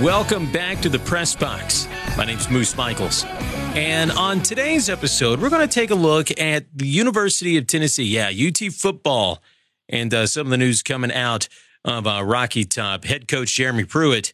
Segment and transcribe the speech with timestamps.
[0.00, 1.86] Welcome back to the Press Box.
[2.16, 3.26] My name's Moose Michaels.
[3.74, 8.04] And on today's episode, we're going to take a look at the University of Tennessee.
[8.04, 9.42] Yeah, UT football
[9.90, 11.50] and uh, some of the news coming out
[11.84, 13.04] of uh, Rocky Top.
[13.04, 14.32] Head coach Jeremy Pruitt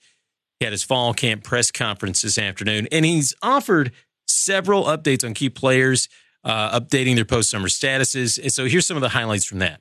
[0.61, 3.91] had his fall camp press conference this afternoon, and he's offered
[4.29, 6.09] several updates on key players,
[6.45, 8.41] uh, updating their post summer statuses.
[8.41, 9.81] And so here's some of the highlights from that.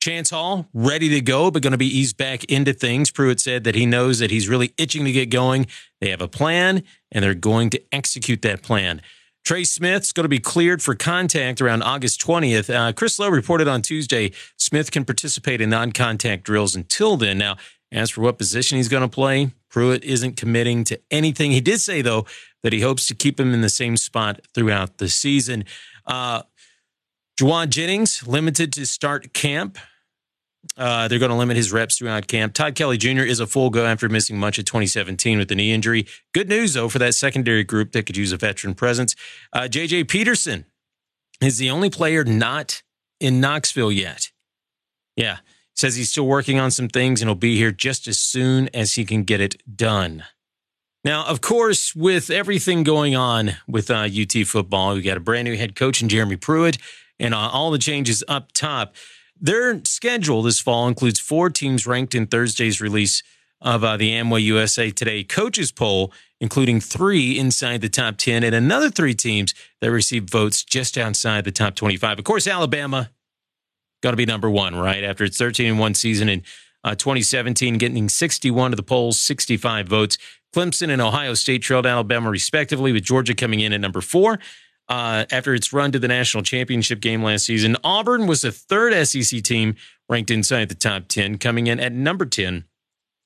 [0.00, 3.10] Chance Hall, ready to go, but going to be eased back into things.
[3.10, 5.66] Pruitt said that he knows that he's really itching to get going.
[6.00, 9.02] They have a plan, and they're going to execute that plan.
[9.44, 12.74] Trey Smith's going to be cleared for contact around August 20th.
[12.74, 17.36] Uh, Chris Low reported on Tuesday Smith can participate in non contact drills until then.
[17.36, 17.56] Now,
[17.92, 21.50] as for what position he's going to play, Pruitt isn't committing to anything.
[21.50, 22.24] He did say, though,
[22.62, 25.64] that he hopes to keep him in the same spot throughout the season.
[26.06, 26.42] Uh,
[27.38, 29.78] Jauan Jennings, limited to start camp.
[30.76, 32.52] Uh, they're going to limit his reps throughout camp.
[32.54, 33.22] Todd Kelly Jr.
[33.22, 36.06] is a full go after missing much of 2017 with a knee injury.
[36.34, 39.16] Good news, though, for that secondary group that could use a veteran presence.
[39.52, 40.66] Uh, JJ Peterson
[41.40, 42.82] is the only player not
[43.20, 44.30] in Knoxville yet.
[45.16, 45.38] Yeah.
[45.74, 48.94] Says he's still working on some things and he'll be here just as soon as
[48.94, 50.24] he can get it done.
[51.04, 55.46] Now, of course, with everything going on with uh, UT football, we got a brand
[55.46, 56.76] new head coach in Jeremy Pruitt
[57.18, 58.94] and uh, all the changes up top.
[59.40, 63.22] Their schedule this fall includes four teams ranked in Thursday's release
[63.62, 68.54] of uh, the Amway USA Today coaches poll, including three inside the top 10 and
[68.54, 72.18] another three teams that received votes just outside the top 25.
[72.18, 73.10] Of course, Alabama
[74.02, 75.04] got to be number one, right?
[75.04, 76.42] After its 13 and 1 season in
[76.84, 80.18] uh, 2017, getting 61 of the polls, 65 votes.
[80.54, 84.38] Clemson and Ohio State trailed Alabama respectively, with Georgia coming in at number four
[84.90, 87.76] uh, after its run to the national championship game last season.
[87.84, 89.76] Auburn was the third SEC team
[90.08, 92.64] ranked inside the top 10, coming in at number 10.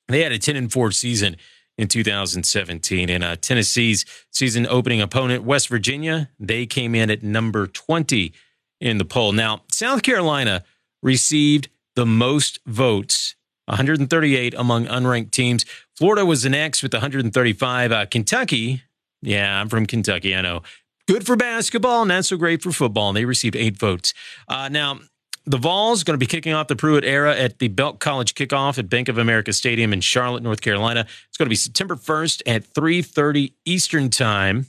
[0.08, 1.36] They had a 10 and 4 season
[1.78, 3.08] in 2017.
[3.08, 8.34] And uh, Tennessee's season opening opponent, West Virginia, they came in at number 20
[8.80, 9.32] in the poll.
[9.32, 10.62] Now, South Carolina
[11.02, 13.36] received the most votes
[13.66, 15.64] 138 among unranked teams.
[15.96, 17.92] Florida was the next with 135.
[17.92, 18.82] Uh, Kentucky,
[19.22, 20.62] yeah, I'm from Kentucky, I know,
[21.06, 23.08] good for basketball, not so great for football.
[23.08, 24.14] And they received eight votes.
[24.48, 25.00] Uh, now,
[25.46, 28.34] the Vols are going to be kicking off the Pruitt era at the Belk College
[28.34, 31.06] kickoff at Bank of America Stadium in Charlotte, North Carolina.
[31.28, 34.66] It's going to be September 1st at 3:30 Eastern Time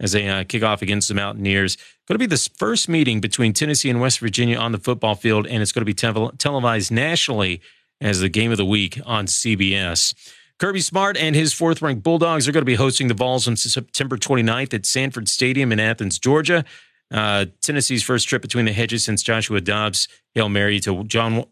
[0.00, 1.76] as they uh, kick off against the Mountaineers.
[2.08, 5.46] Going to be the first meeting between Tennessee and West Virginia on the football field,
[5.46, 7.60] and it's going to be te- televised nationally
[8.00, 10.14] as the game of the week on CBS.
[10.60, 13.56] Kirby Smart and his fourth ranked Bulldogs are going to be hosting the Vols on
[13.56, 16.66] September 29th at Sanford Stadium in Athens, Georgia.
[17.10, 21.44] Uh, Tennessee's first trip between the hedges since Joshua Dobbs Hail Mary to John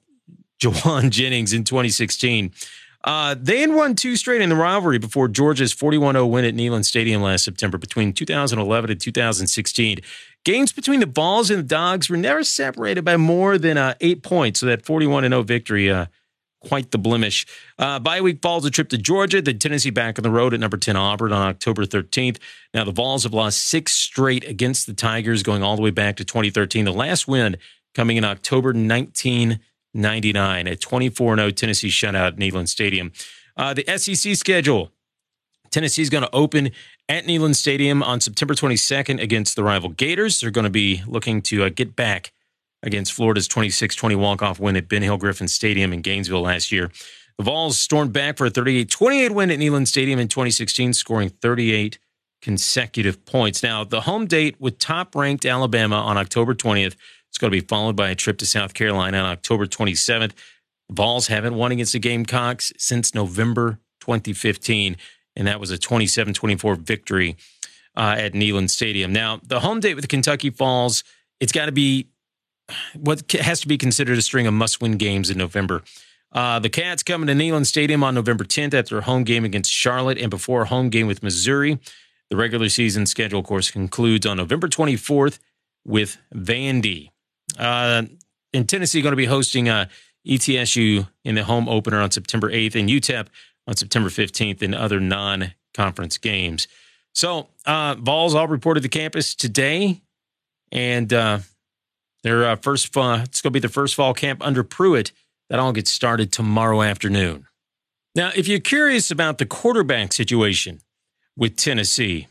[0.62, 2.52] Jauan Jennings in 2016.
[3.02, 6.54] Uh, they had won two straight in the rivalry before Georgia's 41 0 win at
[6.54, 10.00] Neyland Stadium last September between 2011 and 2016.
[10.44, 14.22] Games between the Vols and the Dogs were never separated by more than uh, eight
[14.22, 16.06] points, so that 41 0 victory uh,
[16.60, 17.46] quite the blemish.
[17.78, 20.60] Uh, bye week falls a trip to Georgia, the Tennessee back on the road at
[20.60, 22.38] number 10 Auburn on October 13th.
[22.74, 26.16] Now, the Vols have lost six straight against the Tigers, going all the way back
[26.16, 26.84] to 2013.
[26.84, 27.56] The last win
[27.94, 33.12] coming in October 1999, a 24 0 Tennessee shutout at Neyland Stadium.
[33.56, 34.92] Uh, the SEC schedule
[35.70, 36.70] Tennessee is going to open
[37.08, 40.40] at Neyland Stadium on September 22nd against the rival Gators.
[40.40, 42.32] They're going to be looking to uh, get back
[42.82, 46.72] against Florida's 26 20 walk off win at Ben Hill Griffin Stadium in Gainesville last
[46.72, 46.90] year.
[47.38, 51.28] The Vols stormed back for a 38 28 win at Neyland Stadium in 2016, scoring
[51.28, 51.98] 38
[52.42, 53.62] consecutive points.
[53.62, 56.96] Now, the home date with top ranked Alabama on October 20th
[57.32, 60.32] is going to be followed by a trip to South Carolina on October 27th.
[60.88, 64.96] The Vols haven't won against the Gamecocks since November 2015,
[65.36, 67.36] and that was a 27 24 victory
[67.96, 69.12] uh, at Neyland Stadium.
[69.12, 71.04] Now, the home date with Kentucky Falls,
[71.40, 72.08] it's got to be
[72.94, 75.82] what has to be considered a string of must-win games in November.
[76.32, 79.72] Uh, the Cats coming to Neyland Stadium on November 10th after a home game against
[79.72, 81.78] Charlotte and before a home game with Missouri.
[82.30, 85.38] The regular season schedule, of course, concludes on November 24th
[85.86, 87.10] with Vandy.
[87.58, 88.02] Uh,
[88.52, 89.86] in Tennessee, going to be hosting uh,
[90.26, 93.28] ETSU in the home opener on September 8th and UTEP
[93.66, 96.68] on September 15th in other non-conference games.
[97.14, 100.02] So, uh, Vols all reported to campus today,
[100.70, 101.38] and uh,
[102.22, 105.12] their uh, first, it's going to be the first fall camp under Pruitt.
[105.50, 107.46] That all gets started tomorrow afternoon.
[108.14, 110.80] Now, if you're curious about the quarterback situation
[111.36, 112.26] with Tennessee,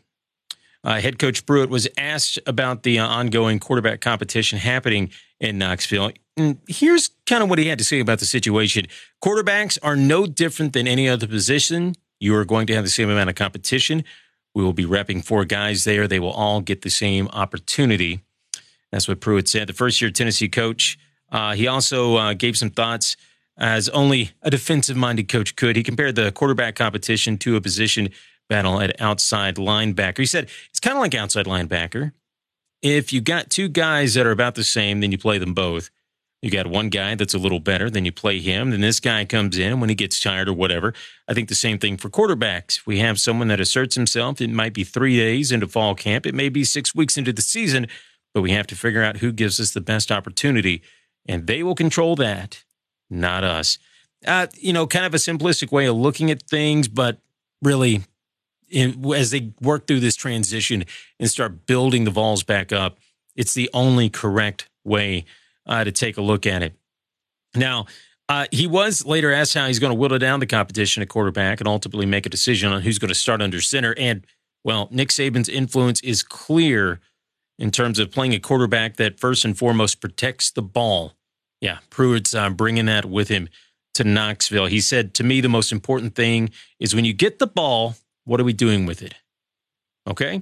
[0.84, 6.12] uh, head coach Pruitt was asked about the uh, ongoing quarterback competition happening in Knoxville.
[6.36, 8.86] And here's kind of what he had to say about the situation.
[9.24, 11.96] Quarterbacks are no different than any other position.
[12.20, 14.04] you are going to have the same amount of competition.
[14.54, 16.08] We will be repping four guys there.
[16.08, 18.22] They will all get the same opportunity.
[18.92, 19.68] That's what Pruitt said.
[19.68, 20.98] The first year Tennessee coach.
[21.32, 23.18] Uh, he also uh, gave some thoughts
[23.58, 25.76] as only a defensive minded coach could.
[25.76, 28.10] He compared the quarterback competition to a position
[28.48, 30.20] battle at outside linebacker.
[30.20, 32.14] He said it's kind of like outside linebacker.
[32.82, 35.90] If you got two guys that are about the same, then you play them both.
[36.44, 38.70] You got one guy that's a little better, then you play him.
[38.70, 40.94] Then this guy comes in when he gets tired or whatever.
[41.28, 42.86] I think the same thing for quarterbacks.
[42.86, 44.40] We have someone that asserts himself.
[44.40, 47.42] It might be three days into fall camp, it may be six weeks into the
[47.42, 47.88] season,
[48.38, 50.84] but we have to figure out who gives us the best opportunity.
[51.28, 52.64] And they will control that,
[53.10, 53.80] not us.
[54.28, 57.18] Uh, you know, kind of a simplistic way of looking at things, but
[57.64, 58.04] really,
[58.70, 60.86] in, as they work through this transition
[61.20, 63.00] and start building the Vols back up,
[63.36, 65.26] it's the only correct way
[65.66, 66.76] uh, to take a look at it.
[67.56, 67.88] Now,
[68.30, 71.60] uh, he was later asked how he's going to whittle down the competition at quarterback
[71.60, 73.96] and ultimately make a decision on who's going to start under center.
[73.98, 74.28] And,
[74.64, 77.00] well, Nick Saban's influence is clear
[77.60, 81.14] in terms of playing a quarterback that first and foremost protects the ball.
[81.60, 83.50] Yeah, Pruitt's uh, bringing that with him
[83.96, 84.68] to Knoxville.
[84.68, 87.96] He said, To me, the most important thing is when you get the ball,
[88.26, 89.16] what are we doing with it?
[90.08, 90.42] Okay.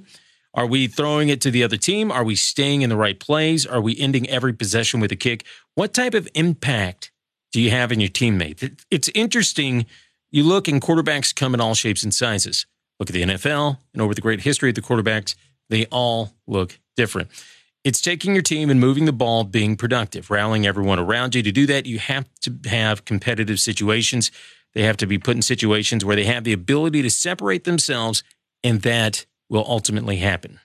[0.54, 2.12] Are we throwing it to the other team?
[2.12, 3.66] Are we staying in the right plays?
[3.66, 5.46] Are we ending every possession with a kick?
[5.76, 7.12] What type of impact
[7.52, 8.84] do you have in your teammate?
[8.90, 9.86] It's interesting.
[10.32, 12.66] You look and quarterbacks come in all shapes and sizes.
[13.00, 15.36] Look at the NFL and over the great history of the quarterbacks,
[15.70, 17.30] they all look different.
[17.84, 21.44] It's taking your team and moving the ball, being productive, rallying everyone around you.
[21.44, 24.32] To do that, you have to have competitive situations.
[24.74, 28.24] They have to be put in situations where they have the ability to separate themselves,
[28.64, 30.60] and that will ultimately happen.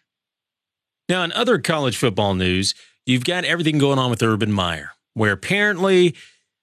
[1.11, 2.75] Now, in other college football news,
[3.05, 6.15] you've got everything going on with Urban Meyer, where apparently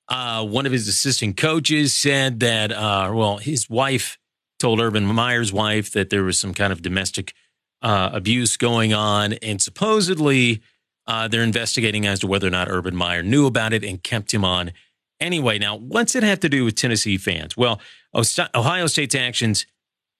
[0.09, 4.17] uh, one of his assistant coaches said that, uh, well, his wife
[4.59, 7.33] told Urban Meyer's wife that there was some kind of domestic
[7.81, 10.61] uh, abuse going on, and supposedly
[11.05, 14.33] uh, they're investigating as to whether or not Urban Meyer knew about it and kept
[14.33, 14.71] him on
[15.19, 15.57] anyway.
[15.57, 17.55] Now, what's it have to do with Tennessee fans?
[17.55, 17.79] Well,
[18.55, 19.65] Ohio State's actions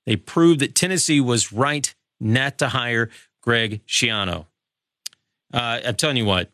[0.07, 3.09] they proved that Tennessee was right not to hire
[3.43, 4.45] Greg Schiano.
[5.53, 6.49] Uh, I'm telling you what,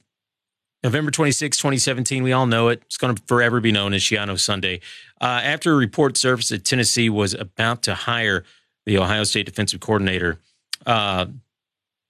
[0.84, 2.82] November 26, 2017, we all know it.
[2.88, 4.82] It's going to forever be known as Schiano Sunday.
[5.22, 8.44] Uh, after a report surfaced that Tennessee was about to hire
[8.88, 10.40] the Ohio State defensive coordinator,
[10.86, 11.26] uh,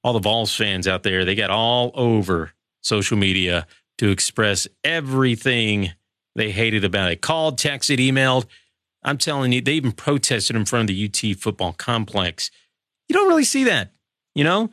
[0.04, 3.66] all the Vols fans out there, they got all over social media
[3.98, 5.92] to express everything
[6.36, 7.22] they hated about it.
[7.22, 8.46] Called, texted, emailed.
[9.04, 12.52] I'm telling you, they even protested in front of the UT football complex.
[13.08, 13.92] You don't really see that,
[14.34, 14.70] you know?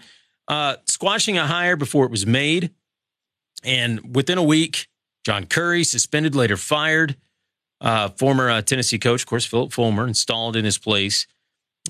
[0.49, 2.71] Uh, squashing a hire before it was made.
[3.63, 4.89] And within a week,
[5.25, 7.17] John Currie suspended, later fired.
[7.81, 11.27] Uh, former uh, Tennessee coach, of course, Phillip Fulmer, installed in his place.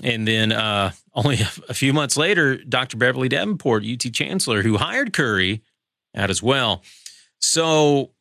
[0.03, 1.39] And then uh, only
[1.69, 2.97] a, few months later, Dr.
[2.97, 5.61] Beverly Davenport, UT chancellor, who hired Currie
[6.15, 6.83] out as well.
[7.39, 8.11] So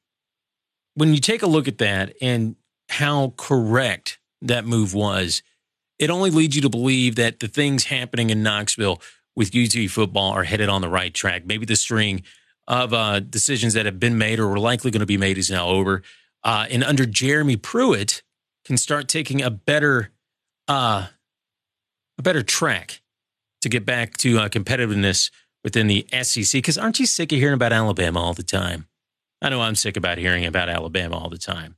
[0.94, 2.56] when you take a look at that and
[2.88, 5.42] how correct that move was,
[5.98, 9.00] it only leads you to believe that the things happening in Knoxville
[9.36, 11.46] with UT football are headed on the right track.
[11.46, 12.22] Maybe the string
[12.66, 15.50] of uh, decisions that have been made or were likely going to be made is
[15.50, 16.02] now over.
[16.42, 18.22] Uh, and under Jeremy Pruitt,
[18.64, 20.10] can start taking a better,
[20.68, 21.08] uh,
[22.20, 23.00] a better track
[23.62, 25.30] to get back to uh, competitiveness
[25.64, 26.52] within the SEC.
[26.52, 28.86] Because aren't you sick of hearing about Alabama all the time?
[29.42, 31.76] I know I'm sick about hearing about Alabama all the time.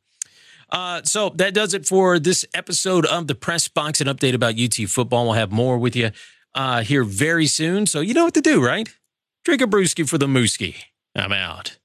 [0.68, 4.00] Uh, so that does it for this episode of the Press Box.
[4.00, 5.26] An update about UT football.
[5.26, 6.10] We'll have more with you
[6.54, 7.86] uh, here very soon.
[7.86, 8.88] So you know what to do, right?
[9.44, 10.76] Drink a brewski for the mooski.
[11.14, 11.78] I'm out.